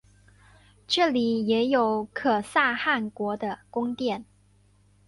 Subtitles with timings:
[0.87, 4.25] 这里也有可萨汗国的宫殿。